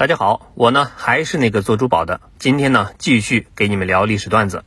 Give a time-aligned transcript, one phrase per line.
[0.00, 4.64] 大家好，我呢还是那个做珠宝的，今天呢继续给你们聊历史段子。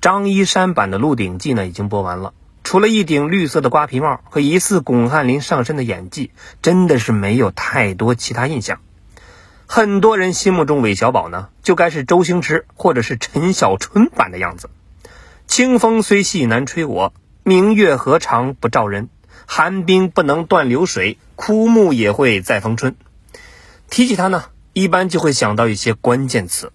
[0.00, 2.32] 张一山版的《鹿鼎记》呢已经播完了，
[2.64, 6.30] 除了一顶绿色的瓜皮帽和疑似巩汉林上身的演技，
[6.62, 8.80] 真的是没有太多其他印象。
[9.66, 14.70] 很多人心目中韦小宝呢，就该是周星驰或者是陈小春版的样子。
[15.46, 17.12] 清风虽细难吹我，
[17.42, 19.10] 明月何尝不照人？
[19.44, 22.96] 寒冰不能断流水，枯木也会再逢春。
[23.90, 26.72] 提起他呢，一般就会想到一些关键词：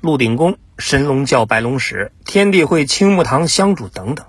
[0.00, 4.26] 鹿鼎宫、神龙教、白龙使、天地会、青木堂、香主等等。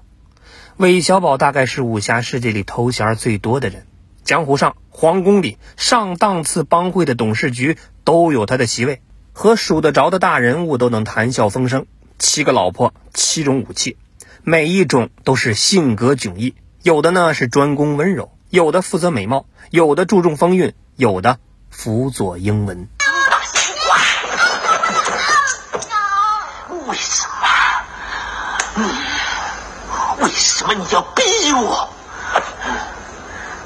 [0.77, 3.87] 韦小宝大概是武侠世界里头衔最多的人，
[4.23, 9.01] 江湖上、皇宫里上档次帮会的董事局都有他的席位，
[9.33, 11.87] 和数得着的大人物都能谈笑风生。
[12.19, 13.97] 七个老婆，七种武器，
[14.43, 21.39] 每一种都是性格迥异，有的呢是专攻温柔，有的负责美貌，有的注重风韵，有的。
[21.77, 22.89] 辅佐英文。
[26.87, 27.45] 为什么？
[28.73, 31.87] 你，为什么你要逼我？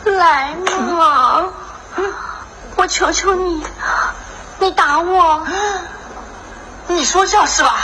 [0.04, 1.46] 来嘛，
[2.76, 3.66] 我求求你，
[4.60, 5.48] 你打我。
[6.88, 7.78] 你说笑是吧？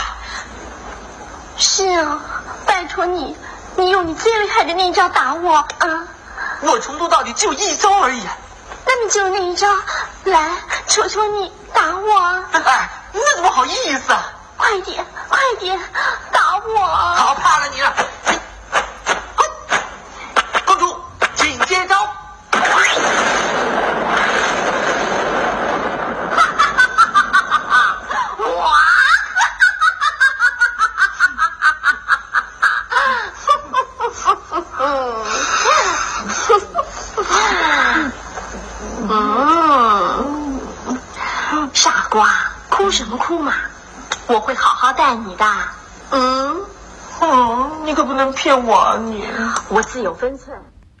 [1.56, 2.20] 是啊，
[2.66, 3.34] 拜托你，
[3.76, 6.06] 你用你最厉害的那一招打我啊！
[6.60, 8.22] 我从头到底只有一招而已。
[8.86, 9.68] 那你就那一招，
[10.24, 10.50] 来，
[10.86, 12.18] 求求你打我！
[12.52, 14.26] 哎， 那怎么好意思啊？
[14.56, 15.78] 快点，快点，
[16.32, 16.86] 打我！
[16.86, 17.94] 好，怕了你了。
[20.66, 21.00] 公主，
[21.36, 21.96] 请接招。
[42.70, 43.52] 哭什么哭嘛！
[44.28, 44.40] 我
[45.08, 45.44] 会好好待你的。
[46.10, 46.60] 嗯，
[47.20, 49.00] 哦，你可不能骗我啊！
[49.02, 49.22] 你，
[49.70, 50.58] 我自有分寸。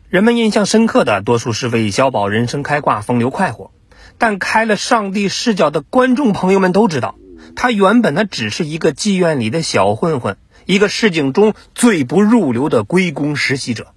[0.08, 3.70] 人们印象深刻的多数是韦小宝人生开挂、风流快活，
[4.16, 7.16] 但开了上帝视角的观众朋友们都知道，
[7.56, 13.88] 他原本呢只是一个妓院里的小混混，一个市井中最不入流的龟公实习者。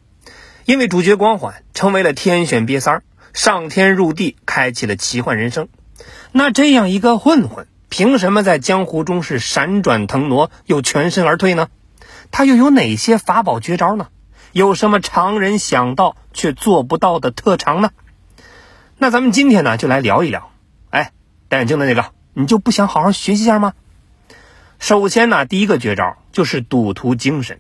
[0.66, 3.04] 因为主角光环，成为了天选瘪三儿，
[3.34, 5.70] 上天入地，开启了奇幻人生。
[6.32, 7.68] 那这样一个混混。
[7.92, 11.68] 凭什么在江湖中是闪转腾挪又全身而退呢？
[12.32, 14.08] 他又有哪些法宝绝招呢？
[14.54, 17.92] 有什么常人想到却做不到的特长呢？
[18.98, 20.52] 那咱们今天呢就来聊一聊。
[20.90, 21.12] 哎，
[21.50, 23.74] 戴眼镜的那个，你就不想好好学习一下吗？
[24.80, 27.60] 首先呢，第一个绝招就是赌徒精神。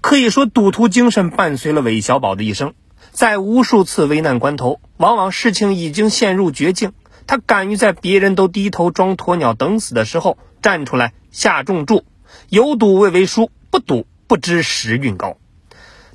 [0.00, 2.72] 可以说，赌徒精神伴随了韦小宝的一生，
[3.10, 6.94] 在无数次危难关头，往往事情已经陷入绝境。
[7.28, 12.04] 他敢于在别人都低头装鸵鸟等死的时候站出来下重注，
[12.48, 15.36] 有赌未为输，不赌不知时运高。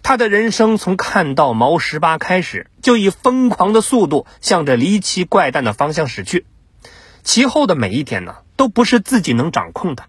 [0.01, 6.47] 他的人生从看到毛十八开始，就以疯狂的速度向着离奇怪诞的方向驶去。
[7.23, 10.05] 其后的每一天呢，都不是自己能掌控的。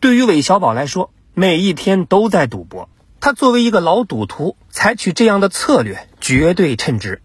[0.00, 2.90] 对于韦小宝来说，每一天都在赌博。
[3.20, 7.22] 他作为一个老赌徒，采取这样的策略绝对称职。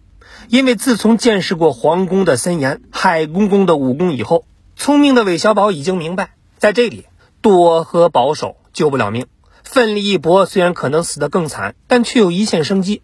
[0.49, 4.45] 因为自从见识过皇宫的森严、海公公的武功以后，
[4.77, 7.05] 聪明的韦小宝已经明白，在这里
[7.41, 9.25] 多和保守救不了命，
[9.65, 13.01] 奋力一搏虽然可能死得更惨，但却有一线生机。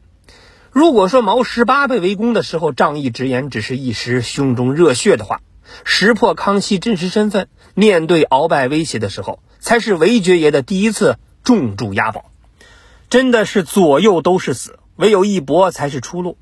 [0.71, 5.41] 如果说毛十八被围攻的时候仗义直言只是一时胸中热血的话，
[5.83, 12.31] 识破康熙真实身份，面对鳌拜威胁的时候，才是韦爵爷的第一次重注押宝。
[13.09, 16.37] 真的是左右都是死，唯有一搏才是出路。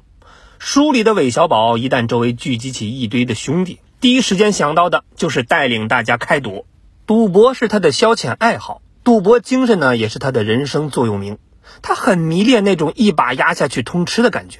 [0.63, 6.67] 书里的韦小宝一旦周围聚集起一堆的兄弟，第一时间想到的就是带领大家开赌。
[7.07, 11.39] 赌博是他的消遣爱好，赌博精神呢也是他的人生座右铭。
[11.81, 14.59] 他很迷恋那种一把压下去通吃的感觉。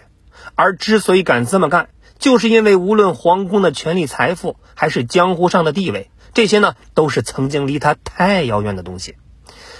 [0.56, 9.17] 而之所以敢这么干，就是因为无论皇宫的权力、财富，还是江湖上的地位，这些呢都是曾经离他太遥远的东西。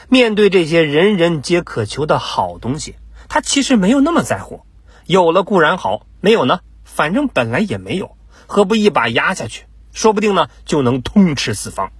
[0.08, 2.96] 面对这些人人皆渴求的好东西，
[3.28, 4.62] 他其实没有那么在乎。
[5.08, 6.04] 有了固然好。
[6.22, 8.16] 没有呢，反正本来也没有，
[8.48, 9.66] 何不一把压下去？
[9.92, 11.92] 说不定呢就能通吃四方。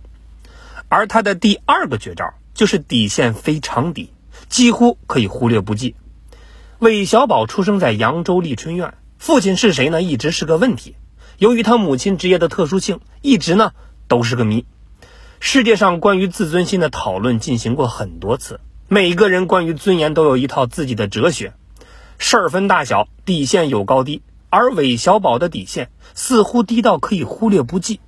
[0.88, 4.14] 而他的第二个绝招就是底线非常低，
[4.48, 5.96] 几乎可以忽略不计。
[6.80, 10.02] 韦小宝出生在扬州丽春院，父亲是谁呢？
[10.02, 10.96] 一直是个问题。
[11.38, 13.74] 由于他母亲职业的特殊性，一直呢
[14.08, 14.66] 都是个谜。
[15.40, 21.54] 世界上关于自尊心的讨论进行过很多次，每个人关于尊严都有一套自己的哲学。
[22.24, 24.22] 事儿分大小，底线有高低，
[24.52, 28.00] 而韦小宝的底线似乎低到可以忽略不计。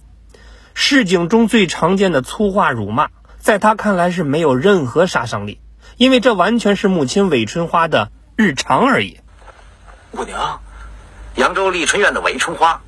[0.76, 5.60] 市井中最常见的粗话辱骂，在他看来是没有任何杀伤力，
[5.98, 9.20] 因为这完全是母亲韦春花的日常而已。
[10.12, 10.62] 我娘，
[11.36, 12.84] 扬州丽春院的韦春花，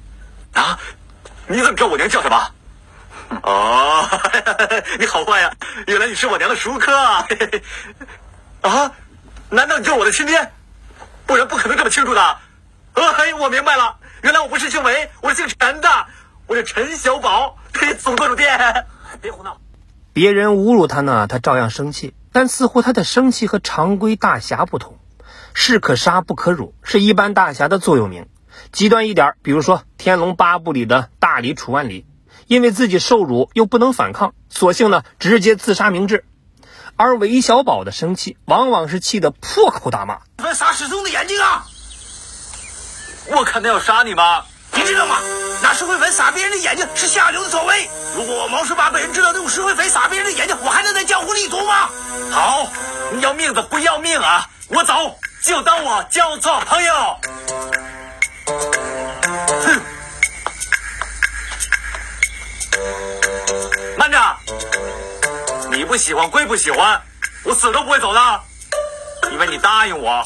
[0.54, 0.80] 啊，
[1.48, 2.52] 你怎么知道我娘叫什么？
[3.42, 4.08] 哦，
[5.02, 5.52] 你好坏呀！
[5.88, 7.28] 原来你是我娘的熟客啊！
[8.62, 8.92] 啊，
[9.50, 10.52] 难道你就是我的亲爹？
[11.26, 12.22] 不然不可能这么清楚的。
[12.94, 15.90] 哎，我明白了，原来我不是姓韦，我是姓陈的，
[16.48, 17.58] 我是陈小宝。
[17.74, 18.86] 对总舵主店，
[19.22, 19.58] 别胡闹。
[20.14, 24.98] 别人侮辱他呢，他照样生气，但似乎他的生气和常规大侠不同。
[25.54, 28.28] 士可杀不可辱，是一般大侠的座右铭。
[28.72, 32.06] 极端一点，比如说《天龙八部》里的大理楚万里。
[32.48, 36.26] 因为自己受辱又不能反抗，索性呢直接自杀明志。
[36.98, 40.20] 而韦小宝的生气往往是气得破口大骂
[40.56, 41.66] ：“杀师兄的眼睛啊！
[43.28, 44.46] 我看他要杀你吗？
[44.72, 45.18] 你知道吗？
[45.62, 47.90] 拿石灰粉撒别人的眼睛是下流的作为。
[48.16, 51.90] 如果我毛十八被人知道用石灰粉撒别人的眼睛，我还能在江湖立足吗？
[52.32, 52.68] 好，
[53.12, 54.50] 你要命的不要命啊！
[54.70, 54.94] 我走，
[55.44, 56.94] 就当我交错朋友。
[59.64, 59.82] 哼。”
[63.98, 64.38] 慢着！
[65.76, 67.02] 你不喜欢归不喜欢，
[67.44, 68.42] 我死都不会走的，
[69.30, 70.24] 因为你答应我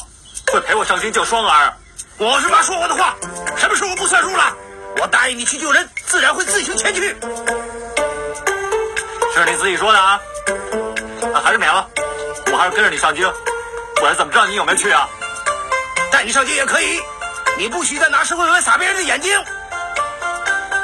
[0.52, 1.74] 会陪我上京救双儿。
[2.18, 3.16] 我是妈说过的话，
[3.56, 4.56] 什么时候不算数了？
[5.00, 7.16] 我答应你去救人，自然会自行前去。
[9.34, 10.20] 是你自己说的啊？
[11.32, 11.84] 那还是免了，
[12.52, 13.28] 我还是跟着你上京，
[13.96, 15.08] 不然怎么知道你有没有去啊？
[16.12, 17.00] 带你上京也可以，
[17.58, 19.36] 你不许再拿石灰粉撒别人的眼睛，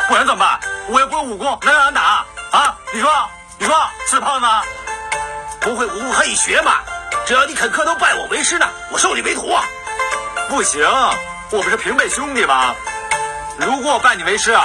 [0.09, 0.59] 不然怎么办？
[0.89, 2.77] 我又不会武功，能让人打啊？
[2.93, 3.09] 你说，
[3.59, 3.75] 你说
[4.11, 4.47] 是胖子？
[5.61, 6.75] 不会武功可以学嘛？
[7.27, 9.57] 只要你肯磕头拜我为师呢，我收你为徒。
[10.49, 10.87] 不行，
[11.51, 12.75] 我们是平辈兄弟嘛？
[13.59, 14.57] 如果我拜你为师，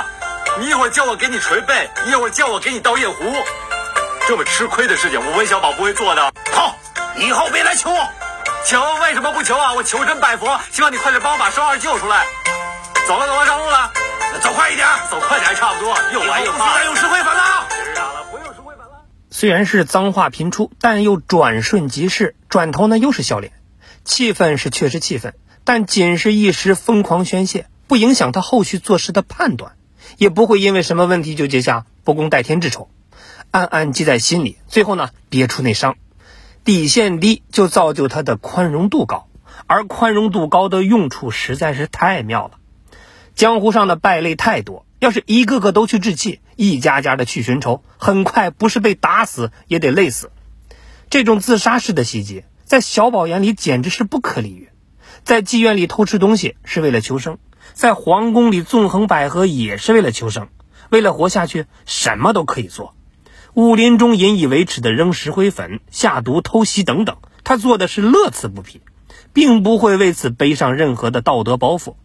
[0.59, 3.33] 你一会儿叫我给你捶背，一会儿叫我给你倒夜壶，
[4.27, 6.31] 这么吃亏的事情，我温小宝不会做的。
[6.53, 6.75] 好，
[7.15, 8.07] 以后别来求我。
[8.65, 9.73] 求为什么不求啊？
[9.73, 12.25] 我求神拜佛，希望你快点帮我把双儿救出来。
[13.07, 13.91] 走了，走了，上路了。
[14.43, 15.97] 走快一点，走快点差不多。
[16.13, 17.43] 又来又怕，用石灰粉了。
[19.41, 23.53] 虽然是脏话频出，但又转瞬即逝，转头呢又是笑脸。
[24.05, 25.33] 气愤是确实气愤，
[25.63, 29.71] 但仅是一时疯狂宣泄，不影响他后续做事的判断，
[30.19, 32.91] 也不会因为什么问题就结下不共戴天之仇，
[33.49, 34.57] 暗暗记在心里。
[34.67, 35.95] 最后呢，憋出内伤。
[36.63, 39.27] 底线低就造就他的宽容度高，
[39.65, 42.59] 而宽容度高的用处实在是太妙了。
[43.33, 50.29] 江湖上的败类太多，要是一个个都去置气，一家家的去寻仇，很快不是被打死也得累死。
[51.09, 54.69] 这种自杀式的袭击，在小宝眼里简直是不可理喻。
[55.23, 57.39] 在妓院里偷吃东西是为了求生，
[57.73, 60.49] 在皇宫里纵横捭阖也是为了求生。
[60.91, 62.93] 为了活下去，什么都可以做。
[63.55, 68.81] 武林中引以为耻的扔石灰粉、下毒、偷袭等等，他做的是乐此不疲，
[69.33, 71.95] 并不会为此背上任何的道德包袱。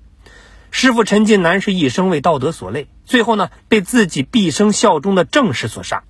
[0.78, 6.04] 师傅陈近南是一生为道德所累，最后呢被自己毕生效忠的正室所杀，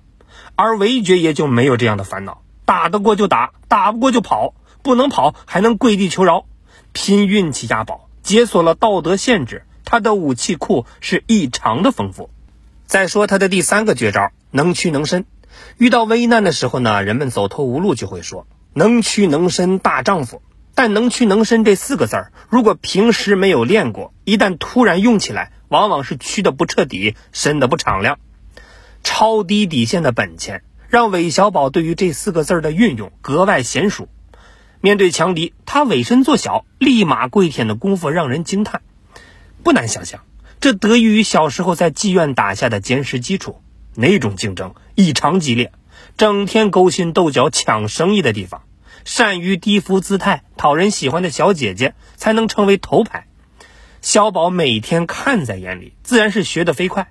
[0.57, 6.47] 而韦爵爷就没有这样的烦恼，打得过就打，打不过就跑，不能跑还能跪地求饶，
[6.91, 12.29] 拼运气押宝，解锁了道德限制，他的武器库是异常的丰富。
[12.85, 15.23] 再说他的第三个绝招，能屈能伸，
[15.77, 20.41] 遇到危难的时候呢，人们走投无路就会说能屈能伸大丈夫。
[20.77, 28.19] 但能屈能伸这四个字儿，如果平时没有练过，一旦突然用起来，往往是屈的不彻底，伸的不敞亮。
[29.03, 34.07] 超低底线的本钱，让韦小宝对于这四个字儿的运用格外娴熟。
[34.79, 38.83] 面对强敌，他委身做小，立马跪舔的功夫让人惊叹。
[39.63, 40.21] 不难想象，
[40.59, 43.63] 这得益于小时候在妓院打下的坚实基础。
[43.95, 45.71] 那种竞争异常激烈，
[46.17, 48.61] 整天勾心斗角抢生意的地方。
[49.07, 53.25] 善于低伏姿态、讨人喜欢的小姐姐才能成为头牌。
[54.01, 57.07] 小宝每天看在眼里，自然是学得飞快。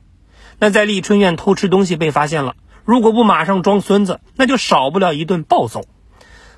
[0.58, 5.86] 那在丽春院偷吃东西被发现了，如果不马上装孙子，那就少不了一顿暴揍。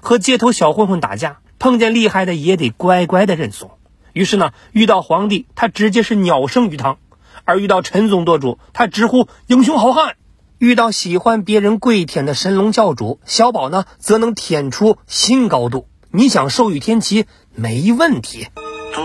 [0.00, 3.70] 和街头小混混打架，碰见厉害的也得乖乖的认怂。
[4.12, 6.96] 于是呢，遇到皇帝，他直接是鸟生鱼汤；
[7.44, 10.16] 而遇到陈总舵主，他直呼英雄好汉。
[10.58, 15.86] 遇到喜欢别人跪舔的神龙教主小宝呢，则能舔出新高度。
[16.10, 18.48] 你想授予天齐，没问题。
[18.92, 19.02] 土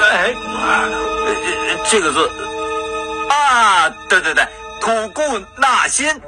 [0.00, 0.34] 呃，哎，
[1.90, 2.30] 这个字
[3.28, 4.46] 啊，对对对，
[4.80, 5.20] 吐故
[5.60, 6.22] 纳新，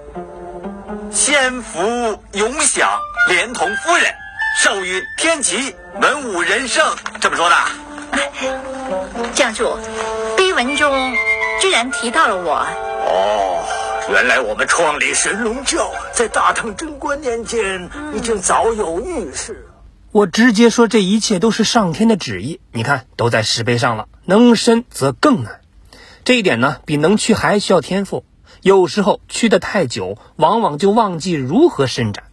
[1.11, 2.99] 先福永享，
[3.30, 4.12] 连同夫人，
[4.61, 7.56] 授予天齐，文武人圣，这么说的。
[9.35, 9.78] 教主，
[10.37, 11.14] 碑文中
[11.62, 12.66] 居然提到了我。
[13.06, 13.53] 哦，
[14.11, 19.66] 原来我们创立神龙教在大唐贞观年间已经早有预示。
[20.12, 24.08] 我直接说这一切都是上天的旨意，你看都在石碑上了。
[24.26, 25.61] 能伸则更难，
[26.23, 28.25] 这一点呢，比能屈还需要天赋。
[28.61, 32.25] 有时候屈得太久，往往就忘记如何伸展。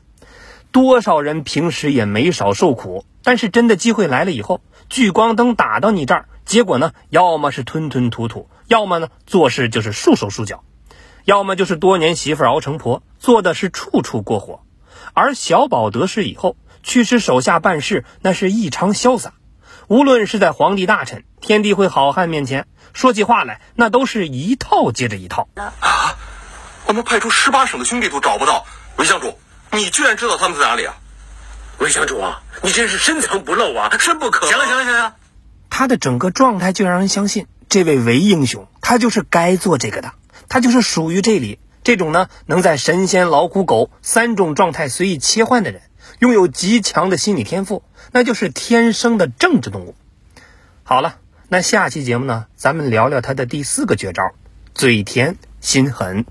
[0.71, 4.59] 多少人平时也没少受苦，但是真的机会来了以后，
[4.89, 10.63] 聚光灯打到你这儿，结果呢，要么是吞吞吐吐，要么呢做事就是束手束脚，
[11.25, 14.61] 要么就是多年媳妇熬成婆，做的是处处过火。
[15.13, 16.55] 而小宝得势以后。
[16.83, 19.33] 驱使手下办事，那是异常潇洒。
[19.87, 25.47] 无论是在皇帝大臣、天地会好汉面前说起话来，那都是一套接着一套。
[25.55, 25.71] 啊！
[26.87, 28.65] 我们派出十八省的兄弟都找不到
[28.97, 29.37] 韦相主，
[29.71, 30.95] 你居然知道他们在哪里啊？
[31.77, 34.47] 韦相主啊，你真是深藏不露啊，深不可。
[34.47, 35.17] 行了行了行了，
[35.69, 40.13] 他的整个状态就让人相信，这位韦英雄，他就是该做这个的，
[40.51, 45.81] 他就是属于这里这种呢，能在神仙、老虎、狗三种状态随意切换的人。
[46.19, 49.95] 拥有极强的心理天赋，那就是天生的政治动物。
[50.83, 54.23] 好了，那下期节目呢，咱们聊聊他的第四个绝招——
[54.75, 56.25] 嘴甜心狠。